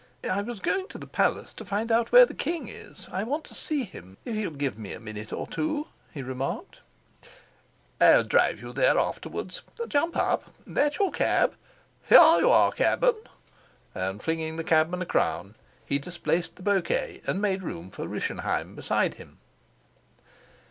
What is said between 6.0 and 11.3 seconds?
he remarked. "I'll drive you there afterwards. Jump up. That your